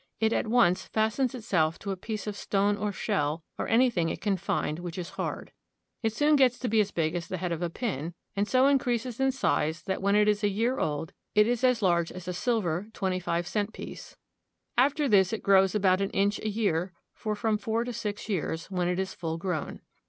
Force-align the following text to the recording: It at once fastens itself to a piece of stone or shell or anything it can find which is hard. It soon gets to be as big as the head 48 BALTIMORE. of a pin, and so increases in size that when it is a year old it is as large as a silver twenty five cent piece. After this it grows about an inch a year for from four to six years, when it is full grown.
It 0.19 0.33
at 0.33 0.47
once 0.47 0.87
fastens 0.87 1.35
itself 1.35 1.77
to 1.77 1.91
a 1.91 1.95
piece 1.95 2.25
of 2.25 2.35
stone 2.35 2.75
or 2.75 2.91
shell 2.91 3.43
or 3.59 3.67
anything 3.67 4.09
it 4.09 4.19
can 4.19 4.35
find 4.35 4.79
which 4.79 4.97
is 4.97 5.11
hard. 5.11 5.51
It 6.01 6.11
soon 6.11 6.35
gets 6.35 6.57
to 6.57 6.67
be 6.67 6.79
as 6.81 6.89
big 6.89 7.13
as 7.13 7.27
the 7.27 7.37
head 7.37 7.51
48 7.51 7.59
BALTIMORE. 7.59 7.65
of 7.65 8.01
a 8.01 8.01
pin, 8.01 8.13
and 8.35 8.47
so 8.47 8.65
increases 8.65 9.19
in 9.19 9.31
size 9.31 9.83
that 9.83 10.01
when 10.01 10.15
it 10.15 10.27
is 10.27 10.43
a 10.43 10.49
year 10.49 10.79
old 10.79 11.13
it 11.35 11.45
is 11.45 11.63
as 11.63 11.83
large 11.83 12.11
as 12.11 12.27
a 12.27 12.33
silver 12.33 12.87
twenty 12.93 13.19
five 13.19 13.45
cent 13.45 13.73
piece. 13.73 14.17
After 14.75 15.07
this 15.07 15.33
it 15.33 15.43
grows 15.43 15.75
about 15.75 16.01
an 16.01 16.09
inch 16.09 16.39
a 16.39 16.49
year 16.49 16.93
for 17.13 17.35
from 17.35 17.59
four 17.59 17.83
to 17.83 17.93
six 17.93 18.27
years, 18.27 18.71
when 18.71 18.87
it 18.87 18.97
is 18.97 19.13
full 19.13 19.37
grown. 19.37 19.81